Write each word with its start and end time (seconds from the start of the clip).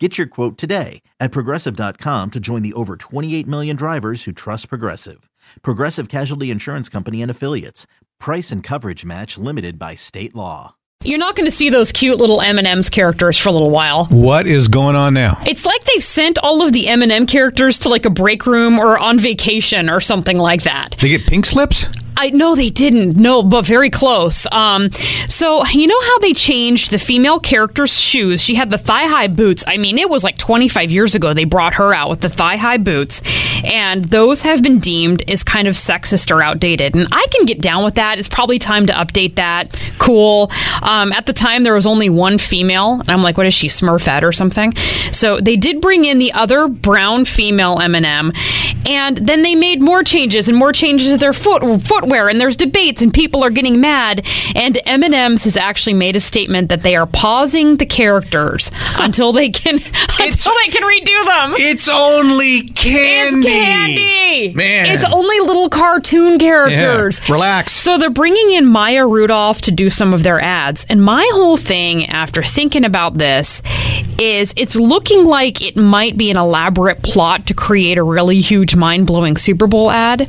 Get 0.00 0.18
your 0.18 0.26
quote 0.26 0.58
today 0.58 1.02
at 1.20 1.30
progressive.com 1.30 2.32
to 2.32 2.40
join 2.40 2.62
the 2.62 2.72
over 2.72 2.96
28 2.96 3.46
million 3.46 3.76
drivers 3.76 4.24
who 4.24 4.32
trust 4.32 4.68
Progressive. 4.68 5.30
Progressive 5.62 6.08
Casualty 6.08 6.50
Insurance 6.50 6.88
Company 6.88 7.22
and 7.22 7.30
Affiliates. 7.30 7.86
Price 8.18 8.50
and 8.50 8.60
coverage 8.60 9.04
match 9.04 9.38
limited 9.38 9.78
by 9.78 9.94
state 9.94 10.34
law. 10.34 10.74
You're 11.04 11.18
not 11.18 11.36
going 11.36 11.46
to 11.46 11.50
see 11.50 11.68
those 11.68 11.92
cute 11.92 12.18
little 12.18 12.40
M&M's 12.40 12.88
characters 12.88 13.38
for 13.38 13.50
a 13.50 13.52
little 13.52 13.70
while. 13.70 14.06
What 14.06 14.46
is 14.48 14.66
going 14.68 14.96
on 14.96 15.14
now? 15.14 15.40
It's 15.46 15.66
like 15.66 15.84
they've 15.84 16.02
sent 16.02 16.38
all 16.38 16.62
of 16.62 16.72
the 16.72 16.88
M&M 16.88 17.26
characters 17.26 17.78
to 17.80 17.88
like 17.88 18.04
a 18.04 18.10
break 18.10 18.46
room 18.46 18.80
or 18.80 18.98
on 18.98 19.18
vacation 19.18 19.88
or 19.88 20.00
something 20.00 20.38
like 20.38 20.62
that. 20.62 20.96
They 21.00 21.10
get 21.10 21.26
pink 21.26 21.46
slips? 21.46 21.86
I 22.16 22.30
no, 22.30 22.54
they 22.54 22.70
didn't. 22.70 23.16
No, 23.16 23.42
but 23.42 23.62
very 23.62 23.90
close. 23.90 24.46
Um, 24.52 24.90
so 25.28 25.64
you 25.66 25.86
know 25.86 26.00
how 26.00 26.18
they 26.18 26.32
changed 26.32 26.90
the 26.90 26.98
female 26.98 27.40
character's 27.40 27.98
shoes? 27.98 28.40
She 28.40 28.54
had 28.54 28.70
the 28.70 28.78
thigh 28.78 29.06
high 29.06 29.28
boots. 29.28 29.64
I 29.66 29.78
mean, 29.78 29.98
it 29.98 30.08
was 30.08 30.22
like 30.22 30.38
25 30.38 30.90
years 30.90 31.14
ago 31.14 31.34
they 31.34 31.44
brought 31.44 31.74
her 31.74 31.92
out 31.92 32.10
with 32.10 32.20
the 32.20 32.28
thigh 32.28 32.56
high 32.56 32.78
boots, 32.78 33.22
and 33.64 34.04
those 34.04 34.42
have 34.42 34.62
been 34.62 34.78
deemed 34.78 35.28
as 35.28 35.42
kind 35.42 35.66
of 35.66 35.74
sexist 35.74 36.30
or 36.30 36.42
outdated. 36.42 36.94
And 36.94 37.08
I 37.10 37.26
can 37.30 37.46
get 37.46 37.60
down 37.60 37.84
with 37.84 37.94
that. 37.94 38.18
It's 38.18 38.28
probably 38.28 38.58
time 38.58 38.86
to 38.86 38.92
update 38.92 39.34
that. 39.36 39.76
Cool. 39.98 40.50
Um, 40.82 41.12
at 41.12 41.26
the 41.26 41.32
time, 41.32 41.62
there 41.62 41.74
was 41.74 41.86
only 41.86 42.10
one 42.10 42.38
female, 42.38 43.00
and 43.00 43.10
I'm 43.10 43.22
like, 43.22 43.36
what 43.36 43.46
is 43.46 43.54
she, 43.54 43.68
Smurfette 43.68 44.22
or 44.22 44.32
something? 44.32 44.74
So 45.12 45.40
they 45.40 45.56
did 45.56 45.80
bring 45.80 46.04
in 46.04 46.18
the 46.18 46.32
other 46.32 46.68
brown 46.68 47.24
female 47.24 47.78
M&M, 47.80 48.32
and 48.86 49.16
then 49.16 49.42
they 49.42 49.54
made 49.54 49.80
more 49.80 50.02
changes 50.02 50.48
and 50.48 50.56
more 50.56 50.72
changes 50.72 51.12
to 51.12 51.18
their 51.18 51.32
foot 51.32 51.62
foot 51.82 52.03
footwear 52.04 52.28
and 52.28 52.40
there's 52.40 52.56
debates 52.56 53.00
and 53.00 53.14
people 53.14 53.42
are 53.42 53.50
getting 53.50 53.80
mad 53.80 54.26
and 54.54 54.78
M&M's 54.84 55.44
has 55.44 55.56
actually 55.56 55.94
made 55.94 56.14
a 56.16 56.20
statement 56.20 56.68
that 56.68 56.82
they 56.82 56.96
are 56.96 57.06
pausing 57.06 57.76
the 57.78 57.86
characters 57.86 58.70
until 58.98 59.32
they 59.32 59.48
can 59.48 59.76
until 59.76 60.52
they 60.64 60.70
can 60.70 60.82
redo 60.82 61.24
them. 61.24 61.54
It's 61.56 61.88
only 61.88 62.68
candy. 62.68 63.38
It's 63.38 63.46
candy. 63.46 64.54
Man. 64.54 64.86
It's 64.86 65.04
only 65.12 65.40
little 65.40 65.68
cartoon 65.70 66.38
characters. 66.38 67.20
Yeah, 67.26 67.32
relax. 67.32 67.72
So 67.72 67.96
they're 67.96 68.10
bringing 68.10 68.50
in 68.50 68.66
Maya 68.66 69.06
Rudolph 69.06 69.62
to 69.62 69.70
do 69.70 69.88
some 69.88 70.12
of 70.12 70.22
their 70.22 70.40
ads. 70.40 70.84
And 70.88 71.02
my 71.02 71.26
whole 71.32 71.56
thing 71.56 72.06
after 72.06 72.42
thinking 72.42 72.84
about 72.84 73.16
this 73.16 73.62
is 74.18 74.52
it's 74.56 74.76
looking 74.76 75.24
like 75.24 75.62
it 75.62 75.76
might 75.76 76.16
be 76.18 76.30
an 76.30 76.36
elaborate 76.36 77.02
plot 77.02 77.46
to 77.46 77.54
create 77.54 77.96
a 77.96 78.02
really 78.02 78.40
huge 78.40 78.76
mind-blowing 78.76 79.36
Super 79.36 79.66
Bowl 79.66 79.90
ad. 79.90 80.28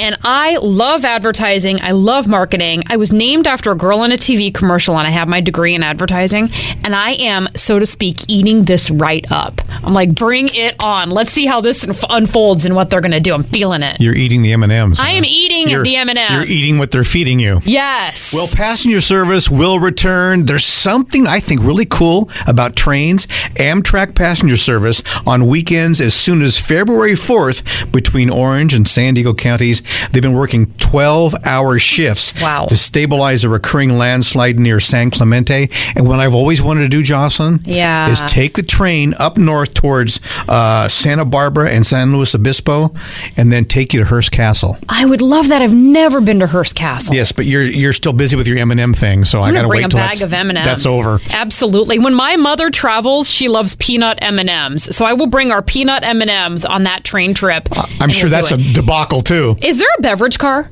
And 0.00 0.18
I 0.24 0.58
love 0.58 1.04
advertising. 1.04 1.80
I 1.80 1.92
love 1.92 2.26
marketing. 2.26 2.82
I 2.88 2.96
was 2.96 3.12
named 3.12 3.46
after 3.46 3.70
a 3.70 3.76
girl 3.76 4.02
in 4.04 4.12
a 4.12 4.16
TV 4.16 4.52
commercial 4.52 4.98
and 4.98 5.06
I 5.06 5.10
have 5.10 5.28
my 5.28 5.40
degree 5.40 5.74
in 5.74 5.82
advertising. 5.82 6.50
And 6.82 6.94
I 6.94 7.12
am, 7.12 7.48
so 7.56 7.78
to 7.78 7.86
speak, 7.86 8.28
eating 8.28 8.64
this 8.64 8.90
right 8.90 9.24
up. 9.30 9.60
I'm 9.84 9.94
like, 9.94 10.14
bring 10.14 10.48
it 10.52 10.76
on. 10.80 11.10
Let's 11.10 11.32
see 11.32 11.46
how 11.46 11.60
this 11.60 11.88
unfolds 12.10 12.64
and 12.64 12.74
what 12.74 12.90
they're 12.90 13.00
going 13.00 13.12
to 13.12 13.20
do. 13.20 13.34
I'm 13.34 13.44
feeling 13.44 13.82
it. 13.82 14.00
You're 14.00 14.14
eating 14.14 14.42
the 14.42 14.52
M&Ms. 14.52 15.00
I 15.00 15.10
am 15.10 15.24
eating 15.24 15.53
You're- 15.70 15.84
the 15.88 15.96
M&Ms. 15.96 16.30
You're 16.30 16.44
eating 16.44 16.78
what 16.78 16.90
they're 16.90 17.04
feeding 17.04 17.38
you. 17.40 17.60
Yes. 17.64 18.32
Well, 18.32 18.46
passenger 18.48 19.00
service 19.00 19.50
will 19.50 19.78
return. 19.78 20.46
There's 20.46 20.64
something 20.64 21.26
I 21.26 21.40
think 21.40 21.62
really 21.62 21.86
cool 21.86 22.28
about 22.46 22.76
trains. 22.76 23.26
Amtrak 23.56 24.14
passenger 24.14 24.56
service 24.56 25.02
on 25.26 25.46
weekends 25.46 26.00
as 26.00 26.14
soon 26.14 26.42
as 26.42 26.58
February 26.58 27.14
4th 27.14 27.90
between 27.92 28.30
Orange 28.30 28.74
and 28.74 28.86
San 28.88 29.14
Diego 29.14 29.34
counties. 29.34 29.82
They've 30.12 30.22
been 30.22 30.32
working 30.34 30.72
12 30.78 31.34
hour 31.44 31.78
shifts 31.78 32.32
Wow. 32.40 32.66
to 32.66 32.76
stabilize 32.76 33.44
a 33.44 33.48
recurring 33.48 33.96
landslide 33.98 34.58
near 34.58 34.80
San 34.80 35.10
Clemente. 35.10 35.68
And 35.96 36.06
what 36.06 36.18
I've 36.20 36.34
always 36.34 36.62
wanted 36.62 36.82
to 36.82 36.88
do, 36.88 37.02
Jocelyn, 37.02 37.60
Yeah. 37.64 38.08
is 38.10 38.20
take 38.22 38.54
the 38.54 38.62
train 38.62 39.14
up 39.18 39.36
north 39.36 39.74
towards 39.74 40.20
uh, 40.48 40.88
Santa 40.88 41.24
Barbara 41.24 41.70
and 41.70 41.86
San 41.86 42.12
Luis 42.12 42.34
Obispo 42.34 42.92
and 43.36 43.52
then 43.52 43.64
take 43.64 43.92
you 43.94 44.00
to 44.00 44.06
Hearst 44.06 44.30
Castle. 44.32 44.78
I 44.88 45.04
would 45.04 45.20
love 45.22 45.48
that. 45.48 45.53
I've 45.62 45.74
never 45.74 46.20
been 46.20 46.40
to 46.40 46.46
Hearst 46.46 46.74
Castle. 46.74 47.14
Yes, 47.14 47.32
but 47.32 47.46
you're 47.46 47.62
you're 47.62 47.92
still 47.92 48.12
busy 48.12 48.36
with 48.36 48.46
your 48.46 48.58
M 48.58 48.70
and 48.70 48.80
M 48.80 48.94
thing, 48.94 49.24
so 49.24 49.40
I 49.40 49.48
I'm 49.48 49.54
got 49.54 49.60
gonna 49.60 49.68
bring 49.68 49.82
wait 49.82 49.86
a 49.86 49.88
till 49.90 49.98
bag 49.98 50.10
that's, 50.10 50.22
of 50.22 50.32
M&Ms. 50.32 50.64
that's 50.64 50.86
over. 50.86 51.20
Absolutely. 51.30 51.98
When 51.98 52.14
my 52.14 52.36
mother 52.36 52.70
travels, 52.70 53.28
she 53.30 53.48
loves 53.48 53.74
peanut 53.76 54.18
M&Ms. 54.22 54.96
So 54.96 55.04
I 55.04 55.12
will 55.12 55.26
bring 55.26 55.50
our 55.50 55.62
peanut 55.62 56.04
M&Ms 56.04 56.64
on 56.64 56.84
that 56.84 57.04
train 57.04 57.34
trip. 57.34 57.68
I'm 58.00 58.10
sure 58.10 58.30
that's 58.30 58.52
a 58.52 58.56
debacle 58.56 59.22
too. 59.22 59.56
Is 59.62 59.78
there 59.78 59.88
a 59.98 60.02
beverage 60.02 60.38
car? 60.38 60.70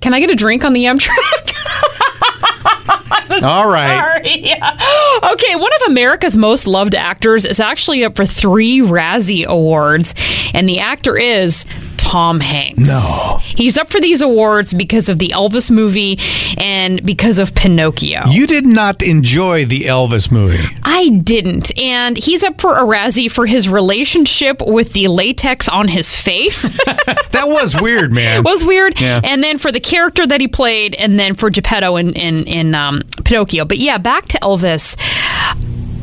Can 0.00 0.12
I 0.12 0.20
get 0.20 0.30
a 0.30 0.34
drink 0.34 0.64
on 0.64 0.72
the 0.74 0.84
Amtrak? 0.84 1.54
All 3.42 3.68
right. 3.68 4.22
Sorry. 4.22 4.52
Okay, 5.24 5.56
one 5.56 5.72
of 5.74 5.82
America's 5.90 6.36
most 6.36 6.66
loved 6.66 6.94
actors 6.94 7.44
is 7.44 7.58
actually 7.58 8.04
up 8.04 8.14
for 8.16 8.26
three 8.26 8.80
Razzie 8.80 9.46
Awards, 9.46 10.14
and 10.52 10.68
the 10.68 10.80
actor 10.80 11.16
is 11.16 11.64
Tom 12.04 12.38
Hanks. 12.40 12.78
No. 12.78 13.38
He's 13.42 13.76
up 13.78 13.90
for 13.90 13.98
these 14.00 14.20
awards 14.20 14.74
because 14.74 15.08
of 15.08 15.18
the 15.18 15.28
Elvis 15.28 15.70
movie 15.70 16.18
and 16.58 17.04
because 17.04 17.38
of 17.38 17.54
Pinocchio. 17.54 18.26
You 18.26 18.46
did 18.46 18.66
not 18.66 19.02
enjoy 19.02 19.64
the 19.64 19.82
Elvis 19.82 20.30
movie. 20.30 20.64
I 20.84 21.08
didn't. 21.08 21.76
And 21.78 22.16
he's 22.18 22.44
up 22.44 22.60
for 22.60 22.76
a 22.76 22.82
Razzie 22.82 23.30
for 23.30 23.46
his 23.46 23.68
relationship 23.68 24.60
with 24.60 24.92
the 24.92 25.08
latex 25.08 25.68
on 25.68 25.88
his 25.88 26.14
face. 26.14 26.78
That 27.34 27.48
was 27.48 27.74
weird, 27.80 28.12
man. 28.12 28.38
It 28.38 28.44
was 28.44 28.64
weird. 28.64 29.00
Yeah. 29.00 29.20
And 29.24 29.42
then 29.42 29.58
for 29.58 29.72
the 29.72 29.80
character 29.80 30.24
that 30.24 30.40
he 30.40 30.46
played, 30.46 30.94
and 30.94 31.18
then 31.18 31.34
for 31.34 31.50
Geppetto 31.50 31.96
in 31.96 32.12
in, 32.12 32.44
in 32.44 32.74
um, 32.76 33.02
Pinocchio. 33.24 33.64
But 33.64 33.78
yeah, 33.78 33.98
back 33.98 34.26
to 34.26 34.38
Elvis. 34.38 34.96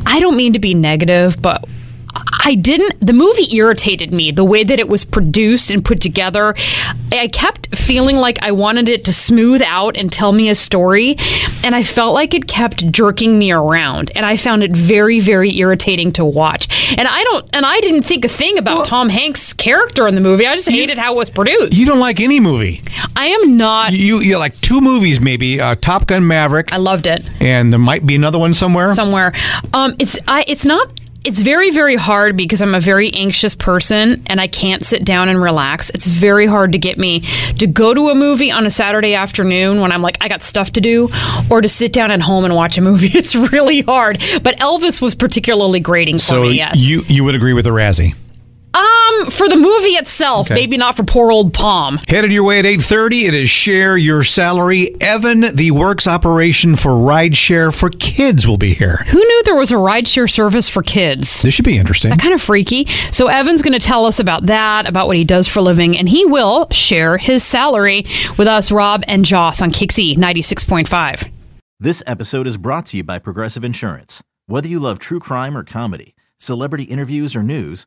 I 0.06 0.20
don't 0.20 0.36
mean 0.36 0.52
to 0.52 0.58
be 0.58 0.74
negative, 0.74 1.40
but 1.40 1.64
I 2.44 2.54
didn't. 2.54 3.04
The 3.04 3.12
movie 3.12 3.54
irritated 3.56 4.12
me 4.12 4.30
the 4.30 4.44
way 4.44 4.64
that 4.64 4.78
it 4.78 4.88
was 4.88 5.04
produced 5.04 5.70
and 5.70 5.84
put 5.84 6.00
together. 6.00 6.54
I 7.12 7.28
kept 7.28 7.76
feeling 7.76 8.16
like 8.16 8.42
I 8.42 8.50
wanted 8.52 8.88
it 8.88 9.04
to 9.06 9.12
smooth 9.12 9.62
out 9.62 9.96
and 9.96 10.10
tell 10.12 10.32
me 10.32 10.48
a 10.48 10.54
story, 10.54 11.16
and 11.64 11.74
I 11.74 11.82
felt 11.82 12.14
like 12.14 12.34
it 12.34 12.46
kept 12.46 12.90
jerking 12.90 13.38
me 13.38 13.52
around, 13.52 14.10
and 14.14 14.26
I 14.26 14.36
found 14.36 14.62
it 14.62 14.72
very, 14.76 15.20
very 15.20 15.56
irritating 15.58 16.12
to 16.12 16.24
watch. 16.24 16.68
And 16.98 17.06
I 17.08 17.22
don't, 17.24 17.48
and 17.54 17.64
I 17.64 17.80
didn't 17.80 18.02
think 18.02 18.24
a 18.24 18.28
thing 18.28 18.58
about 18.58 18.86
Tom 18.86 19.08
Hanks' 19.08 19.52
character 19.52 20.06
in 20.08 20.14
the 20.14 20.20
movie. 20.20 20.46
I 20.46 20.54
just 20.54 20.68
hated 20.68 20.98
how 20.98 21.14
it 21.14 21.16
was 21.16 21.30
produced. 21.30 21.74
you 21.76 21.86
don't 21.86 22.00
like 22.00 22.20
any 22.20 22.40
movie. 22.40 22.82
I 23.16 23.26
am 23.26 23.56
not. 23.56 23.92
You 23.92 24.20
you 24.20 24.38
like 24.38 24.60
two 24.60 24.80
movies 24.80 25.20
maybe, 25.20 25.60
uh, 25.60 25.76
Top 25.76 26.06
Gun 26.06 26.26
Maverick, 26.26 26.72
I 26.72 26.76
loved 26.78 27.06
it 27.06 27.22
and 27.40 27.72
there 27.72 27.78
might 27.80 28.06
be 28.06 28.14
another 28.14 28.38
one 28.38 28.54
somewhere. 28.54 28.94
somewhere. 28.94 29.32
Um, 29.72 29.94
it's 29.98 30.18
I. 30.26 30.44
It's 30.46 30.64
not. 30.64 30.90
It's 31.24 31.40
very 31.40 31.70
very 31.70 31.94
hard 31.94 32.36
because 32.36 32.60
I'm 32.60 32.74
a 32.74 32.80
very 32.80 33.12
anxious 33.14 33.54
person 33.54 34.22
and 34.26 34.40
I 34.40 34.48
can't 34.48 34.84
sit 34.84 35.04
down 35.04 35.28
and 35.28 35.40
relax. 35.40 35.90
It's 35.90 36.06
very 36.06 36.46
hard 36.46 36.72
to 36.72 36.78
get 36.78 36.98
me 36.98 37.20
to 37.58 37.66
go 37.68 37.94
to 37.94 38.08
a 38.08 38.14
movie 38.14 38.50
on 38.50 38.66
a 38.66 38.70
Saturday 38.70 39.14
afternoon 39.14 39.80
when 39.80 39.92
I'm 39.92 40.02
like 40.02 40.16
I 40.20 40.28
got 40.28 40.42
stuff 40.42 40.72
to 40.72 40.80
do, 40.80 41.08
or 41.48 41.60
to 41.60 41.68
sit 41.68 41.92
down 41.92 42.10
at 42.10 42.20
home 42.20 42.44
and 42.44 42.54
watch 42.54 42.76
a 42.78 42.80
movie. 42.80 43.10
It's 43.22 43.36
really 43.36 43.82
hard. 43.82 44.18
But 44.42 44.58
Elvis 44.58 45.00
was 45.00 45.14
particularly 45.14 45.78
grating 45.78 46.16
for 46.16 46.24
so 46.24 46.42
me. 46.42 46.54
Yes. 46.54 46.76
you 46.76 47.04
you 47.08 47.22
would 47.22 47.36
agree 47.36 47.52
with 47.52 47.66
the 47.66 47.70
Razzie. 47.70 48.14
Um, 48.74 49.30
for 49.30 49.48
the 49.48 49.56
movie 49.56 49.96
itself, 49.96 50.46
Okay. 50.46 50.54
maybe 50.54 50.76
not 50.76 50.96
for 50.96 51.04
poor 51.04 51.30
old 51.30 51.52
Tom. 51.54 52.00
Headed 52.08 52.32
your 52.32 52.44
way 52.44 52.58
at 52.58 52.64
8:30. 52.64 53.26
It 53.26 53.34
is 53.34 53.50
share 53.50 53.96
your 53.96 54.24
salary. 54.24 54.94
Evan, 55.00 55.54
the 55.54 55.70
works 55.72 56.06
operation 56.06 56.76
for 56.76 56.92
rideshare 56.92 57.74
for 57.74 57.90
kids, 57.90 58.46
will 58.48 58.56
be 58.56 58.74
here. 58.74 59.04
Who 59.08 59.18
knew 59.18 59.42
there 59.44 59.54
was 59.54 59.70
a 59.70 59.74
rideshare 59.76 60.30
service 60.30 60.68
for 60.68 60.82
kids? 60.82 61.42
This 61.42 61.54
should 61.54 61.64
be 61.64 61.76
interesting. 61.76 62.16
kind 62.16 62.34
of 62.34 62.40
freaky. 62.42 62.86
So 63.10 63.26
Evan's 63.28 63.62
going 63.62 63.72
to 63.78 63.78
tell 63.84 64.06
us 64.06 64.18
about 64.18 64.46
that, 64.46 64.88
about 64.88 65.06
what 65.06 65.16
he 65.16 65.24
does 65.24 65.46
for 65.48 65.58
a 65.58 65.62
living, 65.62 65.96
and 65.98 66.08
he 66.08 66.24
will 66.24 66.68
share 66.70 67.18
his 67.18 67.42
salary 67.44 68.06
with 68.38 68.48
us, 68.48 68.70
Rob 68.72 69.02
and 69.06 69.24
Joss, 69.24 69.60
on 69.60 69.70
Kixie 69.70 70.16
96.5. 70.16 71.28
This 71.80 72.02
episode 72.06 72.46
is 72.46 72.56
brought 72.56 72.86
to 72.86 72.96
you 72.98 73.04
by 73.04 73.18
Progressive 73.18 73.64
Insurance. 73.64 74.22
Whether 74.46 74.68
you 74.68 74.78
love 74.78 74.98
true 74.98 75.18
crime 75.20 75.56
or 75.56 75.64
comedy, 75.64 76.14
celebrity 76.38 76.84
interviews 76.84 77.34
or 77.34 77.42
news, 77.42 77.86